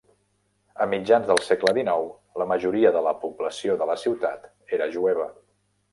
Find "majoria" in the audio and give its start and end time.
2.53-2.95